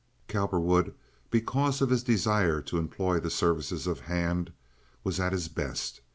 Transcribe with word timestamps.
Cowperwood, 0.27 0.95
because 1.29 1.79
of 1.79 1.91
his 1.91 2.01
desire 2.01 2.59
to 2.59 2.79
employ 2.79 3.19
the 3.19 3.29
services 3.29 3.85
of 3.85 3.99
Hand, 3.99 4.51
was 5.03 5.19
at 5.19 5.31
his 5.31 5.47
best. 5.47 6.01